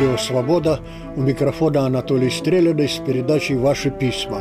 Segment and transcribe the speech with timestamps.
[0.00, 0.80] Радио «Свобода».
[1.14, 4.40] У микрофона Анатолий Стреляный с передачей «Ваши письма».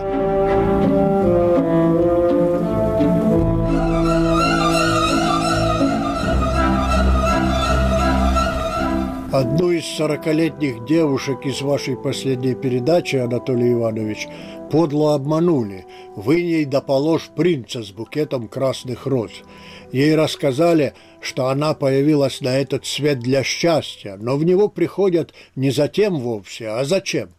[9.34, 14.30] Одну из сорокалетних девушек из вашей последней передачи, Анатолий Иванович,
[14.70, 15.86] подло обманули.
[16.16, 19.32] Вы ей доположь принца с букетом красных роз.
[19.92, 25.72] Ей рассказали, что она появилась на этот свет для счастья, но в него приходят не
[25.72, 27.30] затем вовсе, а зачем?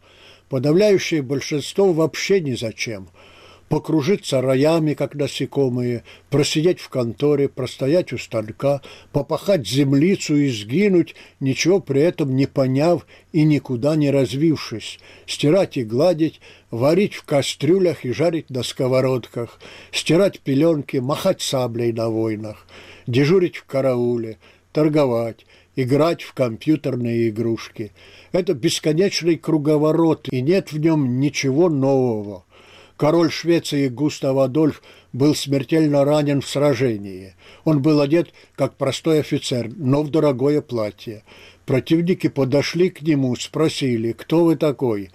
[0.48, 3.08] Подавляющее большинство вообще ни зачем–
[3.70, 11.78] покружиться роями, как насекомые, просидеть в конторе, простоять у станка, попахать землицу и сгинуть, ничего
[11.78, 16.40] при этом не поняв и никуда не развившись, стирать и гладить,
[16.72, 19.60] варить в кастрюлях и жарить на сковородках,
[19.92, 22.66] стирать пеленки, махать саблей на войнах,
[23.06, 24.38] дежурить в карауле,
[24.72, 25.46] торговать,
[25.76, 27.92] играть в компьютерные игрушки.
[28.32, 32.44] Это бесконечный круговорот, и нет в нем ничего нового–
[33.00, 34.82] Король Швеции Густав Адольф
[35.14, 37.34] был смертельно ранен в сражении.
[37.64, 41.24] Он был одет как простой офицер, но в дорогое платье.
[41.64, 45.08] Противники подошли к нему, спросили, кто вы такой?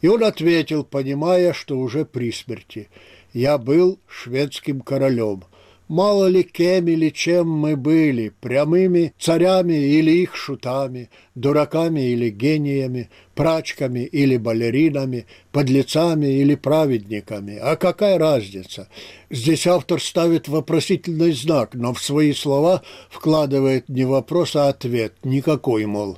[0.00, 2.88] И он ответил, понимая, что уже при смерти.
[3.32, 5.44] «Я был шведским королем».
[5.92, 13.10] Мало ли кем или чем мы были, прямыми царями или их шутами, дураками или гениями,
[13.34, 17.58] прачками или балеринами, подлецами или праведниками.
[17.58, 18.88] А какая разница?
[19.28, 25.12] Здесь автор ставит вопросительный знак, но в свои слова вкладывает не вопрос, а ответ.
[25.24, 26.16] Никакой, мол.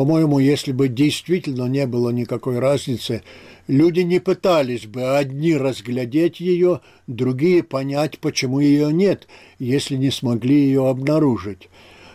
[0.00, 3.22] По-моему, если бы действительно не было никакой разницы,
[3.68, 9.28] Люди не пытались бы одни разглядеть ее, другие понять, почему ее нет,
[9.58, 11.68] если не смогли ее обнаружить.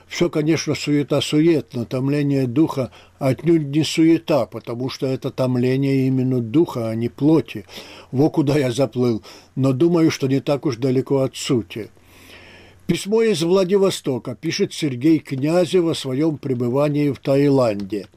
[0.07, 6.89] Все, конечно, суета-сует, но томление духа отнюдь не суета, потому что это томление именно духа,
[6.89, 7.65] а не плоти.
[8.11, 9.21] Во куда я заплыл,
[9.55, 11.89] но думаю, что не так уж далеко от сути.
[12.87, 18.07] Письмо из Владивостока пишет Сергей Князев о своем пребывании в Таиланде.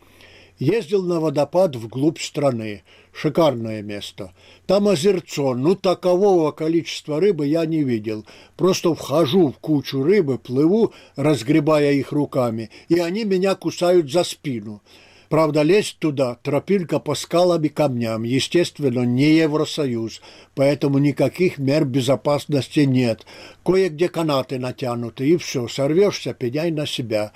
[0.59, 2.83] Ездил на водопад вглубь страны–
[3.21, 4.33] Шикарное место.
[4.67, 8.25] Там озерцо, ну такового количества рыбы я не видел.
[8.57, 14.83] Просто вхожу в кучу рыбы, плыву, разгребая их руками, и они меня кусают за спину.
[15.29, 20.23] Правда, лезть туда тропинка по скалам и камням, естественно, не Евросоюз,
[20.55, 23.27] поэтому никаких мер безопасности нет.
[23.65, 27.33] Кое-где канаты натянуты, и все, сорвешься, пеняй на себя.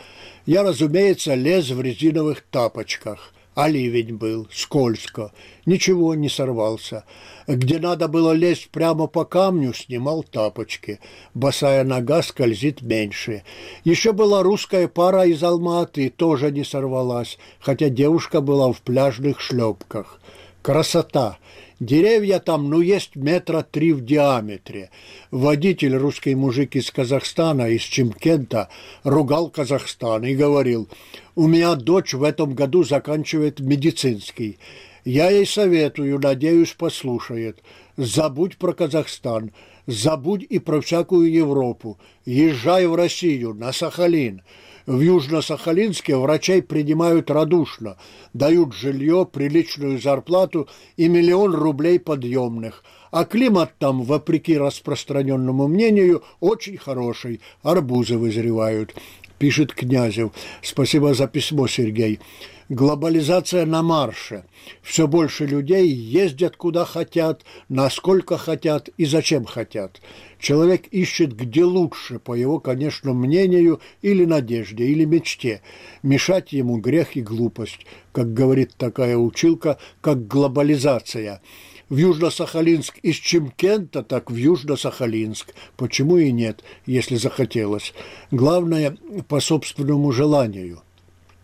[0.47, 5.33] Я, разумеется, лез в резиновых тапочках а ливень был, скользко,
[5.67, 7.05] ничего не сорвался.
[7.47, 11.01] Где надо было лезть прямо по камню, снимал тапочки.
[11.35, 13.43] Босая нога скользит меньше.
[13.85, 20.21] Еще была русская пара из Алматы, тоже не сорвалась, хотя девушка была в пляжных шлепках.
[20.63, 21.39] Красота!
[21.83, 24.91] Деревья там, ну, есть метра три в диаметре.
[25.33, 28.69] Водитель, русский мужик из Казахстана, из Чимкента,
[29.03, 30.89] ругал Казахстан и говорил,
[31.35, 34.61] у меня дочь в этом году заканчивает медицинский.
[35.05, 37.59] Я ей советую, надеюсь, послушает.
[37.97, 39.51] Забудь про Казахстан,
[39.89, 41.99] забудь и про всякую Европу.
[42.25, 44.43] Езжай в Россию, на Сахалин.
[44.87, 47.97] В Южно-Сахалинске врачей принимают радушно,
[48.33, 52.85] дают жилье, приличную зарплату и миллион рублей подъемных.
[53.11, 58.95] А климат там, вопреки распространенному мнению, очень хороший, арбузы вызревают
[59.43, 60.31] пишет Князев.
[60.63, 62.21] Спасибо за письмо, Сергей.
[62.69, 64.45] Глобализация на марше.
[64.83, 70.01] Все больше людей ездят куда хотят, насколько хотят и зачем хотят.
[70.43, 75.63] Человек ищет где лучше, по его, конечно, мнению или надежде, или мечте.
[76.03, 81.41] Мешать ему грех и глупость, как говорит такая училка, как глобализация–
[81.89, 85.49] в Южно-Сахалинск из Чимкента, так в Южно-Сахалинск.
[85.77, 87.93] Почему и нет, если захотелось.
[88.31, 88.97] Главное,
[89.29, 90.81] по собственному желанию.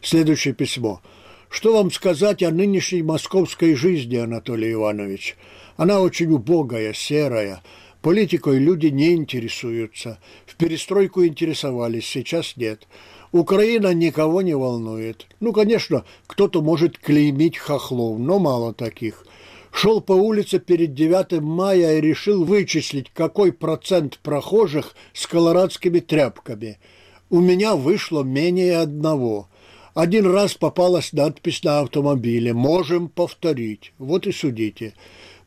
[0.01, 1.03] Следующее письмо.
[1.51, 5.37] Что вам сказать о нынешней московской жизни, Анатолий Иванович?
[5.77, 7.63] Она очень убогая, серая.
[8.03, 10.19] Политикой люди не интересуются.
[10.47, 12.87] В перестройку интересовались, сейчас нет.
[13.33, 15.27] Украина никого не волнует.
[15.41, 19.25] Ну, конечно, кто-то может клеймить хохлов, но мало таких
[19.71, 26.79] шел по улице перед 9 мая и решил вычислить, какой процент прохожих с колорадскими тряпками.
[27.31, 29.49] У меня вышло менее одного.
[29.95, 33.93] Один раз попалась надпись на автомобиле «Можем повторить».
[33.99, 34.95] Вот и судите.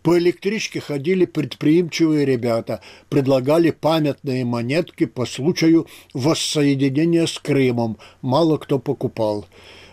[0.03, 7.97] По электричке ходили предприимчивые ребята, предлагали памятные монетки по случаю воссоединения с Крымом.
[8.21, 9.45] Мало кто покупал.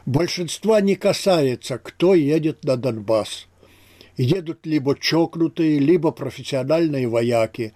[0.06, 3.46] Большинства не касается, кто едет на Донбасс.
[4.16, 7.75] Едут либо чокнутые, либо профессиональные вояки.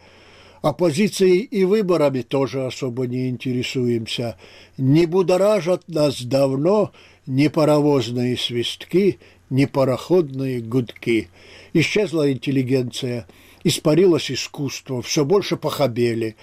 [0.63, 4.39] Оппозицией и выборами тоже особо не интересуемся.
[4.79, 6.93] Не будоражат нас давно
[7.27, 9.19] ни паровозные свистки,
[9.53, 11.29] ни пароходные гудки.
[11.75, 13.27] Исчезла интеллигенция,
[13.63, 16.37] испарилось искусство, все больше похабели.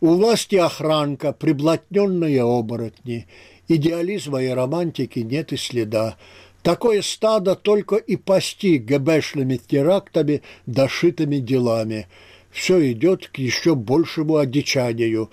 [0.00, 3.26] У власти охранка, приблотненные оборотни.
[3.66, 6.18] Идеализма и романтики нет и следа.
[6.62, 12.08] Такое стадо только и пасти ГБшными терактами, дошитыми делами.
[12.50, 15.30] Все идет к еще большему одичанию.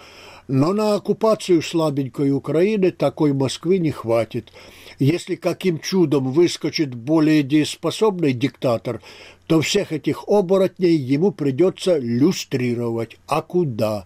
[0.47, 4.53] Но на оккупацию слабенькой Украины такой Москвы не хватит.
[4.97, 9.01] Если каким чудом выскочит более дееспособный диктатор,
[9.45, 13.17] то всех этих оборотней ему придется люстрировать.
[13.27, 14.05] А куда?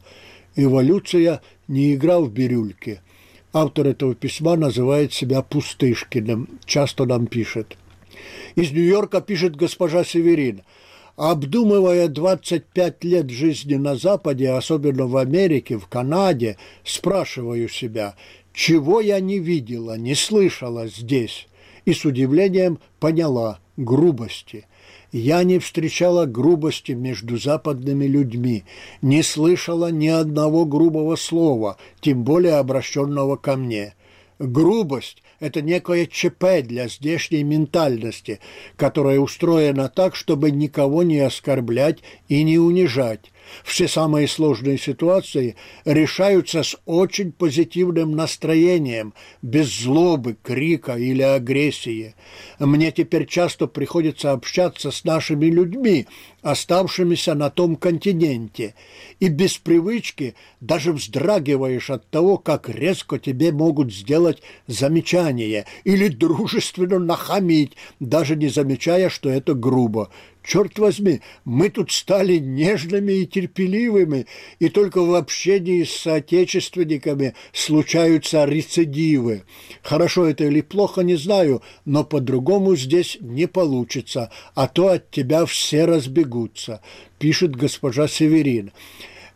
[0.56, 3.02] Эволюция не игра в бирюльке.
[3.54, 7.78] Автор этого письма называет себя Пустышкиным, часто нам пишет.
[8.56, 10.62] Из Нью-Йорка пишет госпожа Северин.
[11.24, 18.16] Обдумывая 25 лет жизни на Западе, особенно в Америке, в Канаде, спрашиваю себя,
[18.54, 21.48] чего я не видела, не слышала здесь,
[21.86, 24.66] и с удивлением поняла грубости.
[25.12, 28.64] Я не встречала грубости между западными людьми,
[29.04, 33.94] не слышала ни одного грубого слова, тем более обращенного ко мне.
[34.40, 38.40] Грубость– это некое ЧП для здешней ментальности,
[38.78, 42.00] которая устроена так, чтобы никого не оскорблять
[42.30, 43.32] и не унижать,
[43.64, 45.56] все самые сложные ситуации
[45.86, 52.16] решаются с очень позитивным настроением, без злобы, крика или агрессии.
[52.60, 56.08] Мне теперь часто приходится общаться с нашими людьми,
[56.42, 58.74] оставшимися на том континенте,
[59.20, 67.00] и без привычки даже вздрагиваешь от того, как резко тебе могут сделать замечание или дружественно
[67.00, 70.10] нахамить, даже не замечая, что это грубо.
[70.44, 74.26] Черт возьми, мы тут стали нежными и терпеливыми,
[74.58, 79.44] и только в общении с соотечественниками случаются рецидивы.
[79.84, 85.46] Хорошо это или плохо, не знаю, но по-другому здесь не получится, а то от тебя
[85.46, 86.82] все разбегутся,
[87.20, 88.72] пишет госпожа Северин.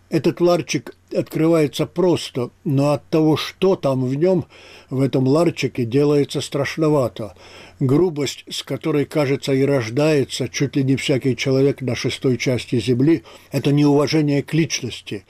[0.10, 4.46] Этот ларчик открывается просто, но от того, что там в нем,
[4.90, 7.36] в этом ларчике, делается страшновато.
[7.80, 13.24] Грубость, с которой, кажется, и рождается чуть ли не всякий человек на шестой части Земли,
[13.52, 15.26] это неуважение к личности.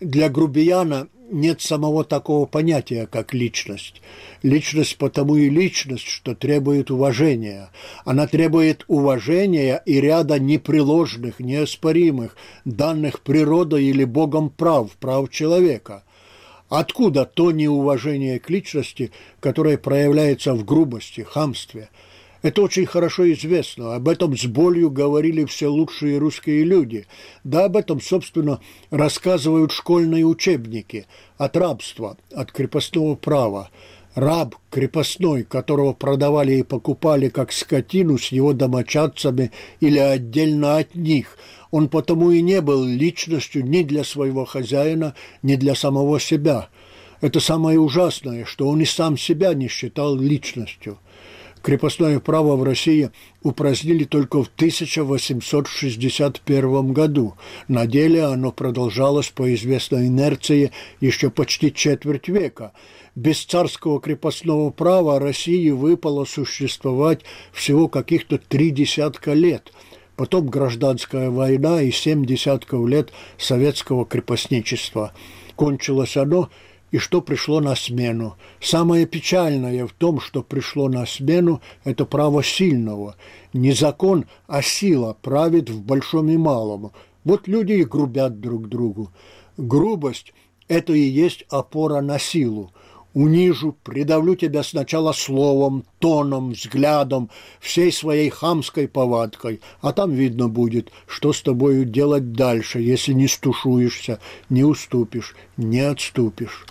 [0.00, 4.02] Для грубияна нет самого такого понятия, как личность.
[4.42, 7.70] Личность потому и личность, что требует уважения.
[8.04, 16.04] Она требует уважения и ряда непреложных, неоспоримых, данных природой или Богом прав, прав человека.
[16.68, 19.10] Откуда то неуважение к личности,
[19.40, 21.88] которое проявляется в грубости, хамстве–
[22.42, 23.94] это очень хорошо известно.
[23.94, 27.06] Об этом с болью говорили все лучшие русские люди.
[27.44, 28.60] Да об этом, собственно,
[28.90, 31.06] рассказывают школьные учебники.
[31.36, 33.70] От рабства, от крепостного права.
[34.14, 41.38] Раб крепостной, которого продавали и покупали как скотину с его домочадцами или отдельно от них,
[41.70, 46.70] он потому и не был личностью ни для своего хозяина, ни для самого себя.
[47.20, 50.98] Это самое ужасное, что он и сам себя не считал личностью–
[51.62, 53.10] Крепостное право в России
[53.42, 57.34] упразднили только в 1861 году.
[57.68, 62.72] На деле оно продолжалось по известной инерции еще почти четверть века.
[63.14, 67.20] Без царского крепостного права России выпало существовать
[67.52, 69.72] всего каких-то три десятка лет–
[70.20, 75.14] потом гражданская война и семь десятков лет советского крепостничества.
[75.56, 76.50] Кончилось оно
[76.90, 78.36] и что пришло на смену.
[78.60, 83.16] Самое печальное в том, что пришло на смену, это право сильного.
[83.52, 86.92] Не закон, а сила правит в большом и малом.
[87.24, 89.10] Вот люди и грубят друг другу.
[89.56, 90.32] Грубость–
[90.68, 92.72] это и есть опора на силу
[93.14, 100.90] унижу, придавлю тебя сначала словом, тоном, взглядом, всей своей хамской повадкой, а там видно будет,
[101.06, 106.66] что с тобою делать дальше, если не стушуешься, не уступишь, не отступишь.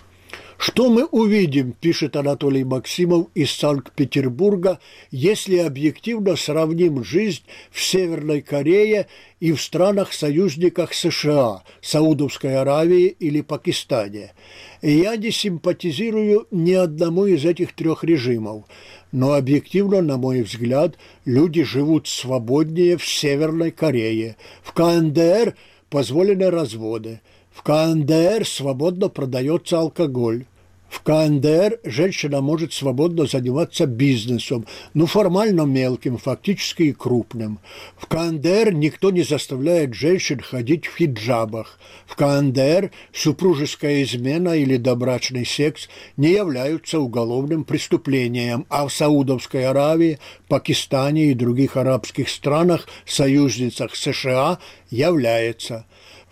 [0.59, 9.07] Что мы увидим, пишет Анатолий Максимов из Санкт-Петербурга, если объективно сравним жизнь в Северной Корее
[9.39, 14.33] и в странах-союзниках США, Саудовской Аравии или Пакистане.
[14.81, 18.65] Я не симпатизирую ни одному из этих трех режимов,
[19.13, 24.35] но объективно, на мой взгляд, люди живут свободнее в Северной Корее.
[24.61, 25.55] В КНДР
[25.89, 27.21] позволены разводы–
[27.59, 30.45] в КНДР свободно продается алкоголь.
[30.87, 37.59] В КНДР женщина может свободно заниматься бизнесом, ну формально мелким, фактически и крупным.
[37.97, 41.79] В КНДР никто не заставляет женщин ходить в хиджабах.
[42.07, 50.17] В КНДР супружеская измена или добрачный секс не являются уголовным преступлением, а в Саудовской Аравии,
[50.47, 55.85] Пакистане и других арабских странах, союзницах США, является.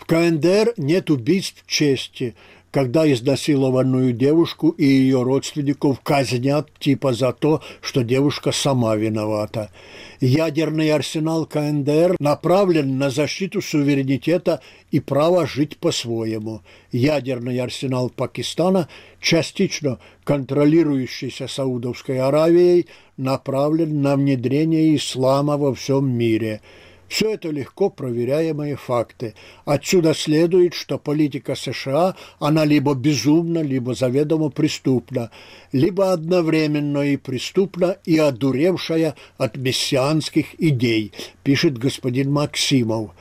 [0.07, 2.35] КНДР нет убийств чести–
[2.77, 9.71] когда изнасилованную девушку и ее родственников казнят типа за то, что девушка сама виновата.
[10.19, 14.61] Ядерный арсенал КНДР направлен на защиту суверенитета
[14.91, 16.61] и права жить по-своему.
[16.91, 18.89] Ядерный арсенал Пакистана,
[19.21, 26.61] частично контролирующийся Саудовской Аравией, направлен на внедрение ислама во всем мире–
[27.07, 29.33] все это легко проверяемые факты.
[29.65, 35.31] Отсюда следует, что политика США, она либо безумна, либо заведомо преступна,
[35.71, 43.11] либо одновременно и преступна, и одуревшая от мессианских идей, пишет господин Максимов.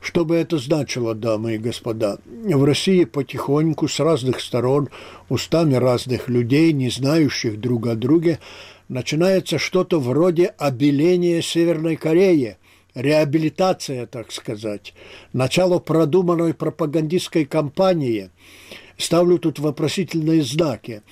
[0.00, 2.18] Что бы это значило, дамы и господа?
[2.26, 4.88] В России потихоньку с разных сторон,
[5.28, 8.38] устами разных людей, не знающих друг о друге,
[8.88, 12.56] начинается что-то вроде обеления Северной Кореи–
[12.96, 14.94] реабилитация, так сказать,
[15.32, 18.30] начало продуманной пропагандистской кампании.
[18.96, 21.02] Ставлю тут вопросительные знаки.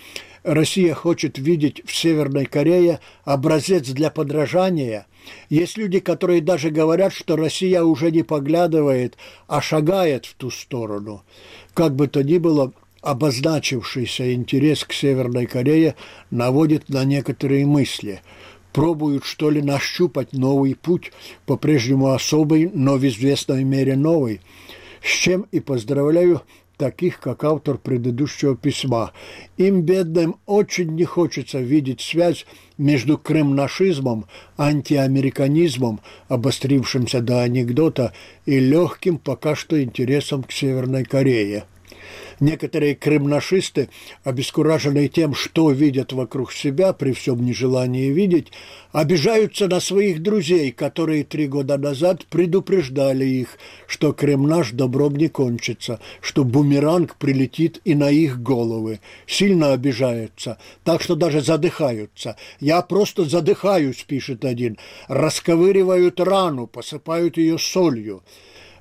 [0.42, 5.06] Россия хочет видеть в Северной Корее образец для подражания.
[5.48, 11.22] Есть люди, которые даже говорят, что Россия уже не поглядывает, а шагает в ту сторону.
[11.74, 15.94] Как бы то ни было, обозначившийся интерес к Северной Корее
[16.30, 18.22] наводит на некоторые мысли–
[18.74, 21.12] пробуют, что ли, нащупать новый путь,
[21.46, 24.40] по-прежнему особый, но в известной мере новый,
[25.00, 26.42] с чем и поздравляю
[26.76, 29.12] таких, как автор предыдущего письма.
[29.56, 34.26] Им, бедным, очень не хочется видеть связь между кремнашизмом,
[34.58, 38.12] антиамериканизмом, обострившимся до анекдота,
[38.44, 41.64] и легким пока что интересом к Северной Корее.
[42.40, 43.88] Некоторые крымнашисты,
[44.24, 48.52] обескураженные тем, что видят вокруг себя при всем нежелании видеть,
[48.92, 56.00] обижаются на своих друзей, которые три года назад предупреждали их, что кремнаш добром не кончится,
[56.20, 59.00] что бумеранг прилетит и на их головы.
[59.26, 62.36] Сильно обижаются, так что даже задыхаются.
[62.60, 64.78] «Я просто задыхаюсь»,— пишет один.
[65.08, 68.22] «Расковыривают рану, посыпают ее солью».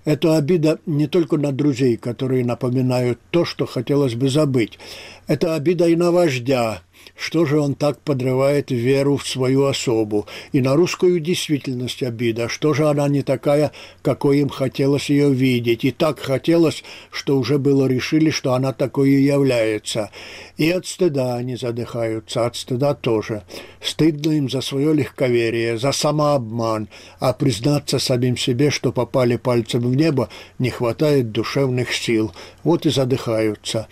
[0.06, 4.78] Это обида не только на друзей, которые напоминают то, что хотелось бы забыть.
[5.28, 6.82] Это обида и на вождя,
[7.16, 10.28] что же он так подрывает веру в свою особу?
[10.52, 12.50] И на русскую действительность обида.
[12.50, 15.86] Что же она не такая, какой им хотелось ее видеть?
[15.86, 20.10] И так хотелось, что уже было решили, что она такой и является.
[20.58, 23.44] И от стыда они задыхаются, от стыда тоже.
[23.82, 29.96] Стыдно им за свое легковерие, за самообман, а признаться самим себе, что попали пальцем в
[29.96, 30.30] небо,
[30.60, 32.34] не хватает душевных сил.
[32.64, 33.88] Вот и задыхаются.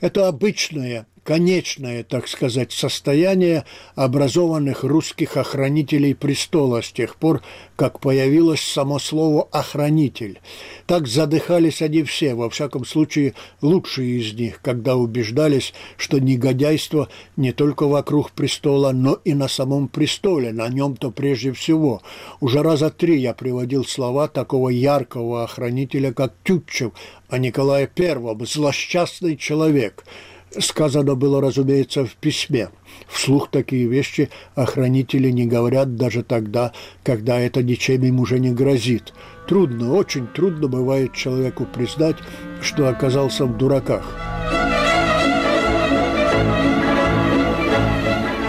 [0.00, 7.42] Это обычное, конечное, так сказать, состояние образованных русских охранителей престола с тех пор,
[7.76, 10.40] как появилось само слово «охранитель».
[10.86, 17.52] Так задыхались они все, во всяком случае, лучшие из них, когда убеждались, что негодяйство не
[17.52, 22.00] только вокруг престола, но и на самом престоле, на нем-то прежде всего.
[22.40, 26.92] Уже раза три я приводил слова такого яркого охранителя, как Тютчев,
[27.28, 30.06] о Николае Первом, злосчастный человек–
[30.56, 32.68] Сказано было, разумеется, в письме.
[33.08, 36.72] Вслух такие вещи охранители не говорят даже тогда,
[37.04, 39.12] когда это ничем им уже не грозит.
[39.46, 42.16] Трудно, очень трудно бывает человеку признать,
[42.62, 44.04] что оказался в дураках.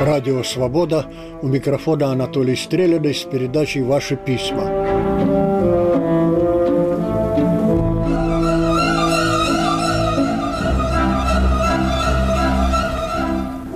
[0.01, 1.06] Радио «Свобода».
[1.41, 5.78] У микрофона Анатолий Стреляный с передачей «Ваши письма».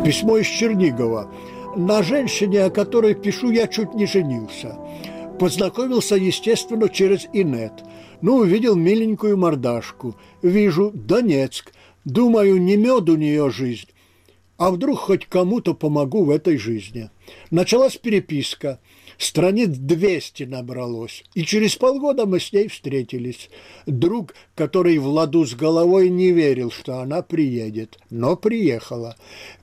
[0.03, 1.31] Письмо из Чернигова.
[1.77, 4.77] На женщине, о которой пишу, я чуть не женился.
[5.39, 7.71] Познакомился, естественно, через инет.
[8.21, 10.15] Ну, увидел миленькую мордашку.
[10.41, 11.71] Вижу Донецк.
[12.03, 13.87] Думаю, не мед у нее жизнь.
[14.57, 17.09] А вдруг хоть кому-то помогу в этой жизни.
[17.49, 18.79] Началась переписка–
[19.23, 21.23] страниц 200 набралось.
[21.33, 23.49] И через полгода мы с ней встретились.
[23.85, 29.15] Друг, который в ладу с головой не верил, что она приедет, но приехала.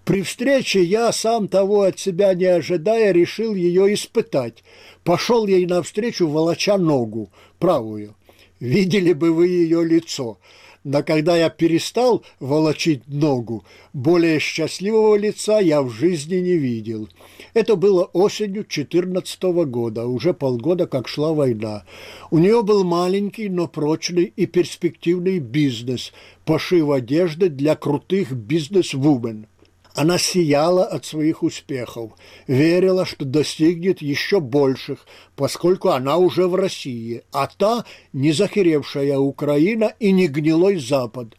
[0.04, 4.64] При встрече я, сам того от себя не ожидая, решил ее испытать.
[5.04, 8.14] Пошел ей навстречу, волоча ногу, правую.
[8.60, 10.38] Видели бы вы ее лицо.
[10.84, 17.08] Но когда я перестал волочить ногу, более счастливого лица я в жизни не видел.
[17.52, 21.84] Это было осенью 14 года, уже полгода как шла война.
[22.30, 26.12] У нее был маленький, но прочный и перспективный бизнес–
[26.50, 29.46] пошив одежды для крутых бизнес-вумен.
[29.94, 32.12] Она сияла от своих успехов,
[32.46, 39.92] верила, что достигнет еще больших, поскольку она уже в России, а та не захеревшая Украина
[39.98, 41.34] и не гнилой Запад.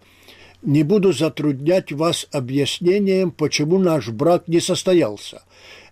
[0.61, 5.43] Не буду затруднять вас объяснением, почему наш брак не состоялся.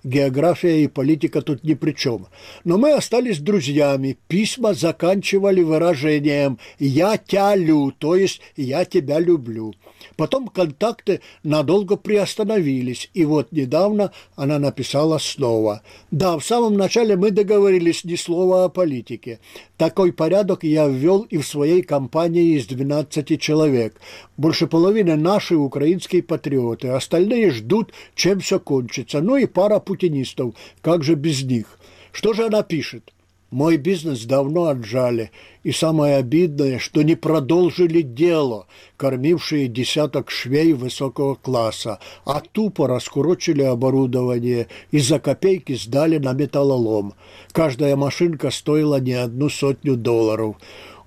[0.03, 2.27] География и политика тут ни при чем.
[2.63, 4.17] Но мы остались друзьями.
[4.27, 9.73] Письма заканчивали выражением «я тебя лю», то есть «я тебя люблю».
[10.15, 15.81] Потом контакты надолго приостановились, и вот недавно она написала снова.
[16.11, 19.39] Да, в самом начале мы договорились ни слова о политике.
[19.77, 23.95] Такой порядок я ввел и в своей компании из 12 человек.
[24.37, 29.21] Больше половины наши украинские патриоты, остальные ждут, чем все кончится.
[29.21, 30.53] Ну и пара путинистов,
[30.83, 31.79] как же без них.
[32.11, 33.11] Что же она пишет?
[33.49, 35.31] Мой бизнес давно отжали,
[35.63, 43.63] и самое обидное, что не продолжили дело, кормившие десяток швей высокого класса, а тупо раскурочили
[43.63, 47.15] оборудование и за копейки сдали на металлолом.
[47.51, 50.57] Каждая машинка стоила не одну сотню долларов.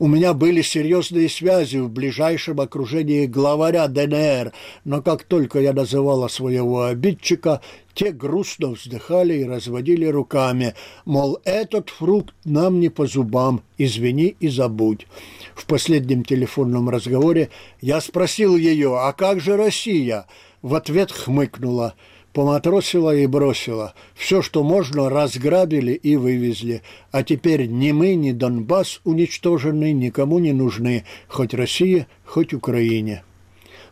[0.03, 4.53] У меня были серьезные связи в ближайшем окружении главаря ДНР,
[4.85, 7.61] но как только я называла своего обидчика,
[7.95, 14.49] те грустно вздыхали и разводили руками, мол, этот фрукт нам не по зубам, извини и
[14.49, 15.07] забудь.
[15.55, 20.27] В последнем телефонном разговоре я спросил ее, а как же Россия?
[20.63, 21.95] В ответ хмыкнула–
[22.33, 23.95] поматросила и бросила.
[24.15, 26.83] Все, что можно, разграбили и вывезли.
[27.11, 33.23] А теперь ни мы, ни Донбасс уничтожены, никому не нужны, хоть Россия, хоть Украине.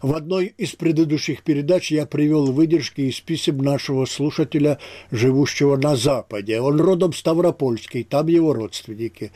[0.03, 4.79] В одной из предыдущих передач я привел выдержки из писем нашего слушателя,
[5.11, 6.59] живущего на Западе.
[6.63, 9.31] Он родом Ставропольский, там его родственники.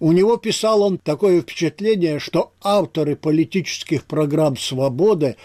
[0.00, 5.36] У него писал он такое впечатление, что авторы политических программ «Свободы»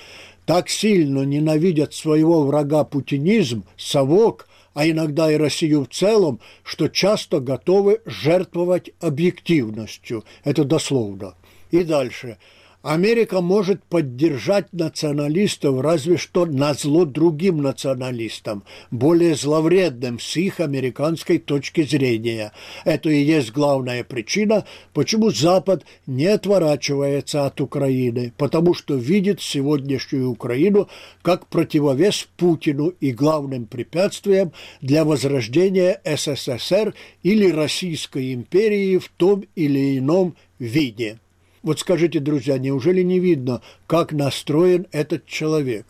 [0.45, 7.39] так сильно ненавидят своего врага путинизм, совок, а иногда и Россию в целом, что часто
[7.39, 10.23] готовы жертвовать объективностью.
[10.43, 11.35] Это дословно.
[11.71, 12.37] И дальше.
[12.83, 21.37] Америка может поддержать националистов разве что на зло другим националистам, более зловредным с их американской
[21.37, 22.51] точки зрения.
[22.83, 30.29] Это и есть главная причина, почему Запад не отворачивается от Украины, потому что видит сегодняшнюю
[30.29, 30.89] Украину
[31.21, 36.93] как противовес Путину и главным препятствием для возрождения СССР
[37.23, 41.19] или Российской империи в том или ином виде.
[41.63, 45.85] Вот скажите, друзья, неужели не видно, как настроен этот человек?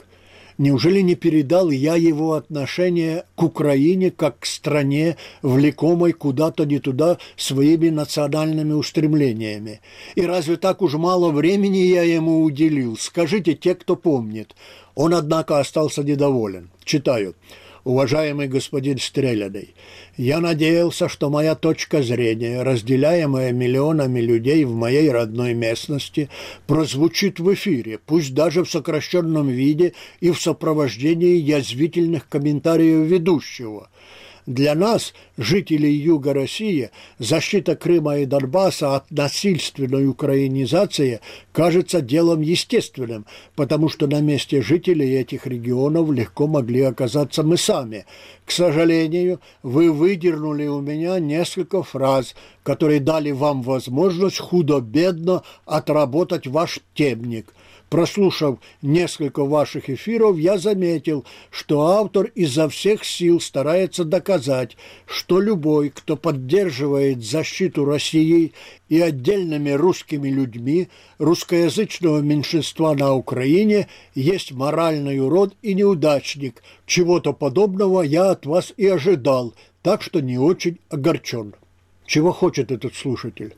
[0.59, 7.17] Неужели не передал я его отношение к Украине как к стране, влекомой куда-то не туда
[7.36, 9.81] своими национальными устремлениями?
[10.13, 12.95] И разве так уж мало времени я ему уделил?
[12.95, 14.55] Скажите те, кто помнит.
[14.93, 16.69] Он, однако, остался недоволен.
[16.86, 17.33] Читаю
[17.84, 19.74] уважаемый господин Стреляный,
[20.17, 26.30] я надеялся, что моя точка зрения, разделяемая миллионами людей в моей родной местности,
[26.67, 33.89] прозвучит в эфире, пусть даже в сокращенном виде и в сопровождении язвительных комментариев ведущего.
[34.45, 41.21] Для нас, жителей Юга России, защита Крыма и Донбасса от насильственной украинизации
[41.53, 43.25] кажется делом естественным,
[43.56, 48.06] потому что на месте жителей этих регионов легко могли оказаться мы сами.
[48.45, 56.79] К сожалению, вы выдернули у меня несколько фраз, которые дали вам возможность худо-бедно отработать ваш
[56.93, 57.53] темник–
[57.93, 65.91] Прослушав несколько ваших эфиров, я заметил, что автор изо всех сил старается доказать, что любой,
[65.91, 68.53] кто поддерживает защиту России
[68.89, 70.88] и отдельными русскими людьми
[71.19, 76.63] русскоязычного меньшинства на Украине, есть моральный урод и неудачник.
[76.88, 79.53] Чего-то подобного я от вас и ожидал,
[79.84, 81.53] так что не очень огорчен.
[82.08, 83.53] Чего хочет этот слушатель?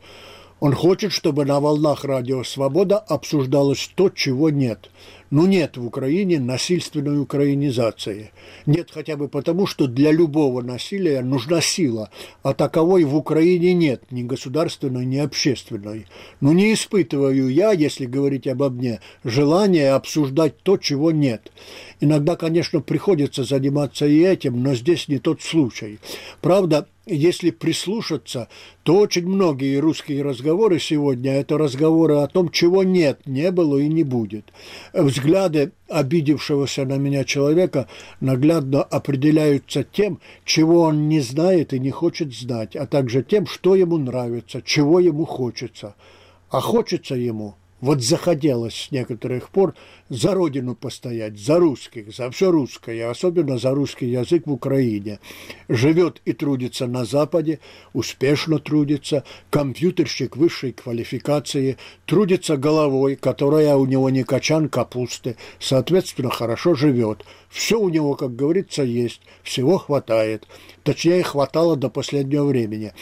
[0.62, 4.89] Он хочет, чтобы на волнах радио «Свобода» обсуждалось то, чего нет.
[5.30, 8.32] Ну нет в Украине насильственной украинизации.
[8.65, 12.10] Нет хотя бы потому, что для любого насилия нужна сила,
[12.41, 16.06] а таковой в Украине нет, ни государственной, ни общественной.
[16.39, 21.52] Ну не испытываю я, если говорить обо мне, желания обсуждать то, чего нет.
[22.00, 26.00] Иногда, конечно, приходится заниматься и этим, но здесь не тот случай.
[26.39, 28.48] Правда, если прислушаться,
[28.84, 33.88] то очень многие русские разговоры сегодня– это разговоры о том, чего нет, не было и
[33.88, 34.52] не будет.
[34.94, 37.88] Взгляды обидевшегося на меня человека
[38.20, 43.76] наглядно определяются тем, чего он не знает и не хочет знать, а также тем, что
[43.76, 45.96] ему нравится, чего ему хочется.
[46.50, 49.76] А хочется ему– вот захотелось с некоторых пор
[50.10, 55.20] за родину постоять, за русских, за все русское, особенно за русский язык в Украине.
[55.68, 57.60] Живет и трудится на Западе,
[57.94, 66.76] успешно трудится, компьютерщик высшей квалификации, трудится головой, которая у него не качан капусты, соответственно, хорошо
[66.76, 67.26] живет.
[67.50, 70.48] Все у него, как говорится, есть, всего хватает.
[70.84, 72.94] Точнее, хватало до последнего времени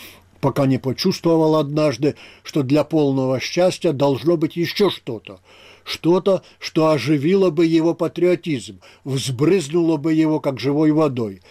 [0.44, 5.40] пока не почувствовал однажды, что для полного счастья должно быть еще что-то.
[5.86, 11.42] Что-то, что оживило бы его патриотизм, взбрызнуло бы его, как живой водой.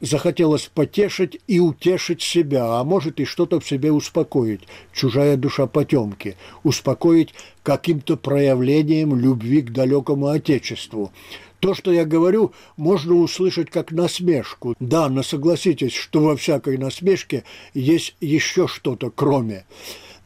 [0.00, 4.60] Захотелось потешить и утешить себя, а может и что-то в себе успокоить,
[4.92, 11.10] чужая душа потемки, успокоить каким-то проявлением любви к далекому Отечеству.
[11.60, 14.74] То, что я говорю, можно услышать как насмешку.
[14.78, 17.44] Да, но согласитесь, что во всякой насмешке
[17.74, 19.64] есть еще что-то кроме.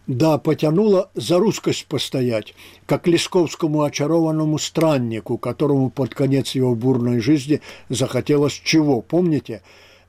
[0.07, 2.55] Да, потянуло за русскость постоять,
[2.87, 9.63] как лесковскому очарованному страннику, которому под конец его бурной жизни захотелось чего, помните?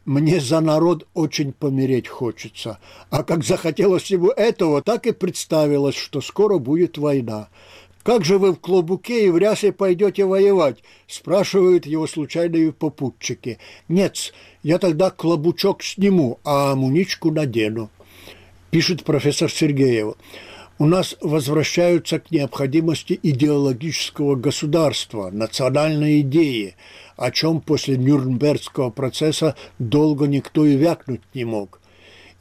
[0.06, 2.80] Мне за народ очень помереть хочется.
[3.10, 7.48] А как захотелось ему этого, так и представилось, что скоро будет война.
[8.04, 13.60] «Как же вы в клобуке и в рясе пойдете воевать?»– спрашивают его случайные попутчики.
[13.88, 17.90] «Нет, я тогда клобучок сниму, а амуничку надену»,–
[18.72, 20.16] пишет профессор Сергеев.
[20.80, 26.76] «У нас возвращаются к необходимости идеологического государства, национальной идеи,
[27.16, 31.80] о чем после Нюрнбергского процесса долго никто и вякнуть не мог.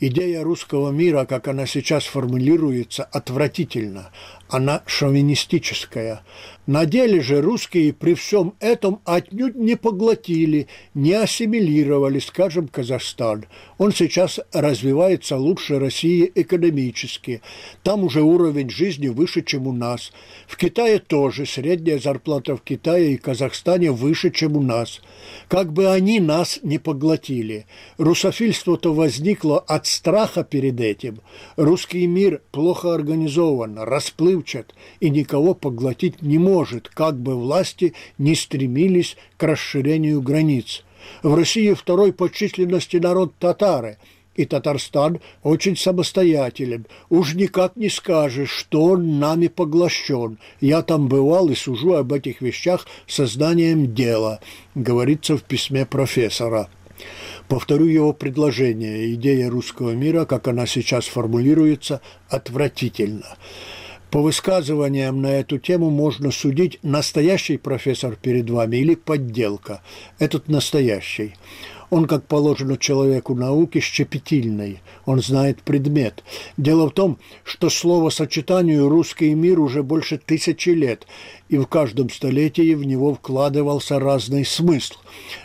[0.04, 4.10] Идея русского мира, как она сейчас формулируется, отвратительна
[4.52, 6.22] она шовинистическая.
[6.66, 13.46] На деле же русские при всем этом отнюдь не поглотили, не ассимилировали, скажем, Казахстан.
[13.78, 17.42] Он сейчас развивается лучше России экономически.
[17.82, 20.12] Там уже уровень жизни выше, чем у нас.
[20.46, 25.00] В Китае тоже средняя зарплата в Китае и Казахстане выше, чем у нас.
[25.48, 27.66] Как бы они нас не поглотили.
[27.98, 31.22] Русофильство-то возникло от страха перед этим.
[31.56, 33.78] Русский мир плохо организован,
[34.42, 40.84] расплывчат и никого поглотить не может, как бы власти не стремились к расширению границ.
[41.22, 43.98] В России второй по численности народ татары,
[44.34, 46.86] и Татарстан очень самостоятелен.
[47.10, 50.38] Уж никак не скажешь, что он нами поглощен.
[50.60, 54.40] Я там бывал и сужу об этих вещах сознанием дела,
[54.74, 56.68] говорится в письме профессора.
[57.48, 59.12] Повторю его предложение.
[59.14, 63.36] Идея русского мира, как она сейчас формулируется, отвратительна.
[64.12, 69.80] По высказываниям на эту тему можно судить, настоящий профессор перед вами или подделка.
[70.18, 71.34] Этот настоящий.
[71.88, 74.82] Он, как положено человеку науки, щепетильный.
[75.06, 76.22] Он знает предмет.
[76.58, 81.06] Дело в том, что словосочетанию «русский мир» уже больше тысячи лет,
[81.48, 84.96] и в каждом столетии в него вкладывался разный смысл.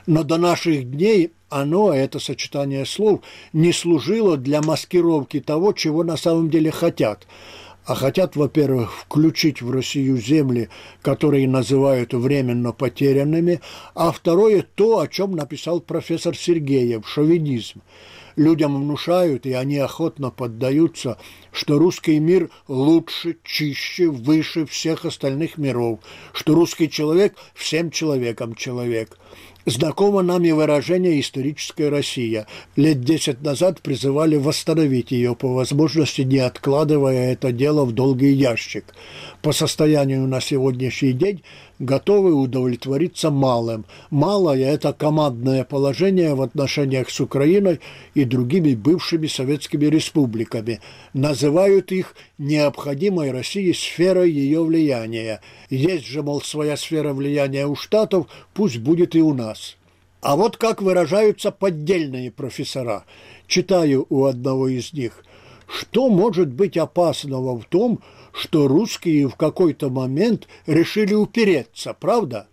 [0.08, 3.22] Но до наших дней оно, это сочетание слов,
[3.54, 7.26] не служило для маскировки того, чего на самом деле хотят–
[7.88, 10.68] а хотят, во-первых, включить в Россию земли,
[11.02, 13.62] которые называют временно потерянными,
[13.96, 17.82] а второе– то, о чем написал профессор Сергеев– шовинизм.
[18.36, 21.18] Людям внушают, и они охотно поддаются,
[21.54, 26.02] что русский мир лучше, чище, выше всех остальных миров,
[26.34, 29.18] что русский человек всем человеком человек–
[29.70, 32.48] Знакомо нам и выражение «историческая Россия».
[32.78, 38.86] Лет десять назад призывали восстановить ее по возможности, не откладывая это дело в долгий ящик.
[39.42, 41.44] По состоянию на сегодняшний день
[41.80, 43.86] готовы удовлетвориться малым.
[44.10, 47.80] Малое– это командное положение в отношениях с Украиной
[48.14, 50.82] и другими бывшими советскими республиками.
[51.14, 55.42] Называют их необходимой России сферой ее влияния.
[55.70, 59.78] Есть же, мол, своя сфера влияния у Штатов, пусть будет и у нас.
[60.22, 63.06] А вот как выражаются поддельные профессора.
[63.48, 65.24] Читаю у одного из них.
[65.68, 68.00] Что может быть опасного в том,
[68.32, 72.48] что русские в какой-то момент решили упереться, правда?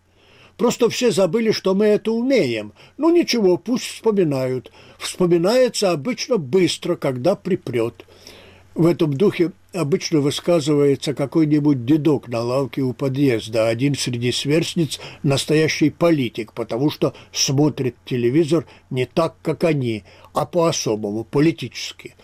[0.57, 2.72] Просто все забыли, что мы это умеем.
[2.96, 4.72] Ну ничего, пусть вспоминают.
[4.98, 8.05] Вспоминается обычно быстро, когда припрет.
[8.74, 15.90] В этом духе обычно высказывается какой-нибудь дедок на лавке у подъезда, один среди сверстниц– настоящий
[15.90, 22.16] политик, потому что смотрит телевизор не так, как они, а по-особому, политически.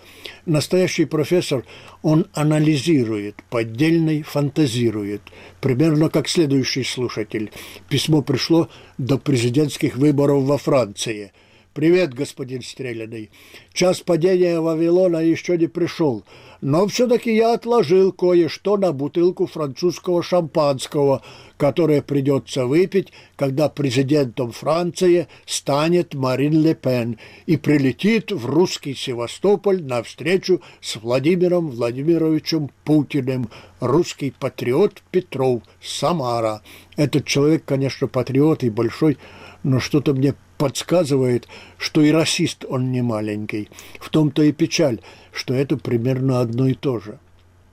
[0.45, 1.65] Настоящий профессор,
[2.03, 5.23] он анализирует, поддельный фантазирует,
[5.61, 7.53] примерно как следующий слушатель.
[7.89, 11.31] Письмо пришло до президентских выборов во Франции–
[11.73, 13.31] «Привет, господин Стреляный.
[13.73, 16.25] Час падения Вавилона еще не пришел,
[16.61, 21.23] но все-таки я отложил кое-что на бутылку французского шампанского,
[21.59, 29.81] которое придется выпить, когда президентом Франции станет Марин Ле Пен и прилетит в русский Севастополь
[29.81, 36.63] на встречу с Владимиром Владимировичем Путиным, русский патриот Петров, Самара.
[36.97, 39.19] Этот человек, конечно, патриот и большой,
[39.63, 43.71] но что-то мне подсказывает, что и расист он не маленький.
[43.99, 45.01] В том-то и печаль,
[45.33, 47.19] что это примерно одно и то же.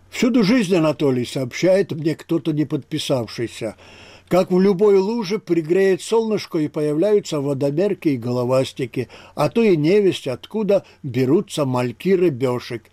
[0.09, 3.75] Всюду жизнь, Анатолий, сообщает мне кто-то не подписавшийся.
[4.29, 10.27] Как в любой луже пригреет солнышко и появляются водомерки и головастики, а то и невесть,
[10.29, 12.83] откуда берутся мальки рыбешек.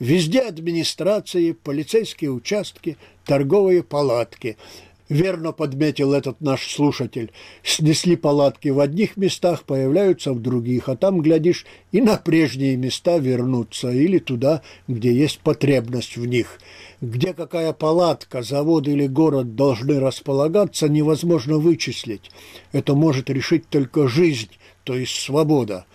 [0.00, 4.56] Везде администрации, полицейские участки, торговые палатки–
[5.14, 7.30] Верно подметил этот наш слушатель.
[7.62, 13.18] Снесли палатки в одних местах, появляются в других, а там, глядишь, и на прежние места
[13.18, 16.58] вернуться, или туда, где есть потребность в них.
[17.00, 22.32] Где какая палатка, завод или город должны располагаться, невозможно вычислить.
[22.72, 24.50] Это может решить только жизнь,
[24.82, 25.86] то есть свобода.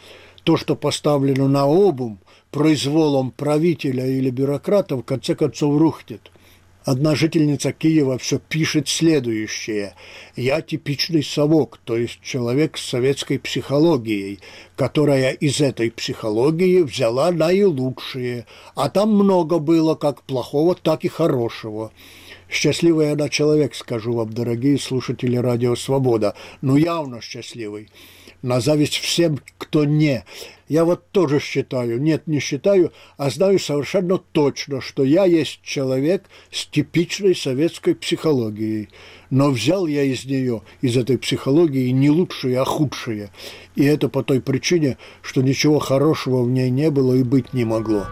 [0.46, 2.20] То, что поставлено на обум,
[2.52, 6.32] произволом правителя или бюрократа, в конце концов рухнет–
[6.92, 9.94] Одна жительница Киева все пишет следующее.
[10.36, 14.40] «Я типичный совок, то есть человек с советской психологией,
[14.76, 21.92] которая из этой психологии взяла наилучшее, а там много было как плохого, так и хорошего».
[22.50, 26.34] Счастливый она человек, скажу вам, дорогие слушатели Радио Свобода.
[26.62, 27.90] Ну, явно счастливый.
[28.42, 30.24] На зависть всем, кто не.
[30.70, 36.24] Я вот тоже считаю, нет, не считаю, а знаю совершенно точно, что я есть человек
[36.52, 38.90] с типичной советской психологией.
[39.30, 43.32] Но взял я из нее, из этой психологии, не лучшее, а худшее.
[43.76, 47.66] И это по той причине, что ничего хорошего в ней не было и быть не
[47.66, 48.06] могло.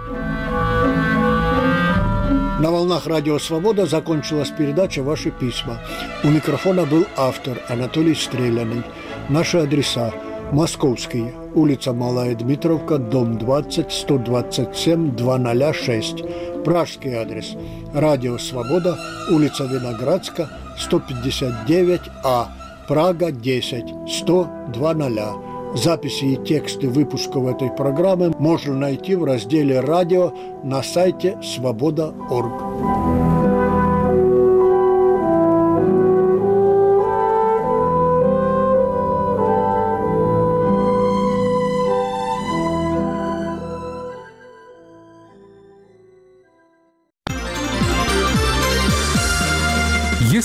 [2.59, 5.79] На волнах Радио Свобода закончилась передача «Ваши письма».
[6.23, 8.81] У микрофона был автор Анатолий Стреляный.
[9.29, 10.13] Наши адреса–
[10.53, 16.23] Московский, улица Малая Дмитровка, дом 20, 127, 206.
[16.63, 17.57] Пражский адрес.
[17.93, 18.97] Радио «Свобода»,
[19.29, 22.45] улица Виноградска, 159А,
[22.87, 25.19] Прага, 10, 100, 20.
[25.75, 30.31] Записи и тексты выпусков этой программы можно найти в разделе «Радио»
[30.63, 33.26] на сайте свобода.орг.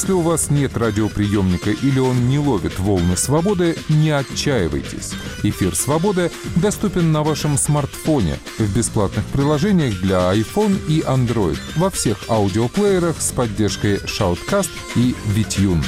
[0.03, 5.13] Если у вас нет радиоприемника или он не ловит волны свободы, не отчаивайтесь.
[5.45, 12.19] Эфир свободы доступен на вашем смартфоне в бесплатных приложениях для iPhone и Android во всех
[12.29, 15.85] аудиоплеерах с поддержкой Shoutcast и VTune.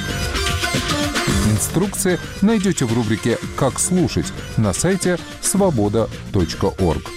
[1.51, 7.11] Инструкции найдете в рубрике «Как слушать» на сайте свобода.орг.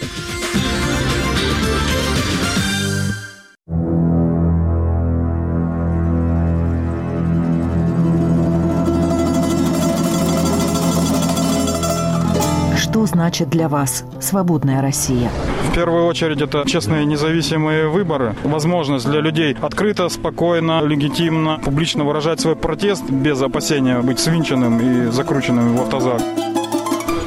[13.37, 15.29] значит для вас свободная Россия?
[15.69, 22.39] В первую очередь это честные независимые выборы, возможность для людей открыто, спокойно, легитимно, публично выражать
[22.39, 26.21] свой протест без опасения быть свинченным и закрученным в автозак.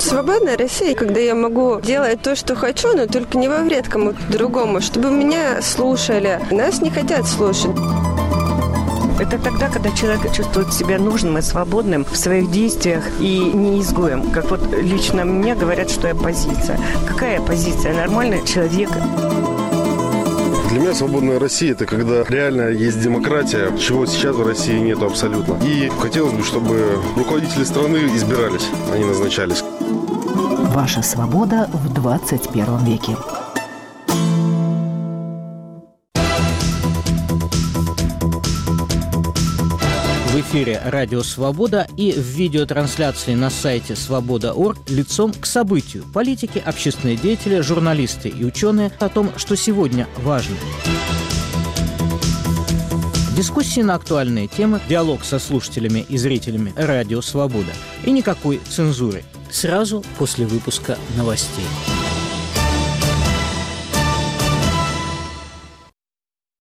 [0.00, 4.18] Свободная Россия, когда я могу делать то, что хочу, но только не во вред кому-то
[4.32, 6.40] другому, чтобы меня слушали.
[6.50, 7.76] Нас не хотят слушать.
[9.20, 14.30] Это тогда, когда человек чувствует себя нужным и свободным в своих действиях и не изгоем.
[14.30, 16.80] Как вот лично мне говорят, что я оппозиция.
[17.06, 17.94] Какая оппозиция?
[17.94, 18.88] Нормальный человек.
[20.70, 25.58] Для меня свободная Россия– это когда реально есть демократия, чего сейчас в России нет абсолютно.
[25.66, 29.62] И хотелось бы, чтобы руководители страны избирались, а не назначались.
[30.74, 33.16] Ваша свобода в 21 веке.
[40.50, 46.04] Эфире «Радио Свобода» и в видеотрансляции на сайте свобода.орг лицом к событию.
[46.12, 50.56] Политики, общественные деятели, журналисты и ученые о том, что сегодня важно.
[53.36, 57.72] Дискуссии на актуальные темы, диалог со слушателями и зрителями «Радио Свобода»
[58.04, 59.22] и никакой цензуры.
[59.52, 61.64] Сразу после выпуска новостей.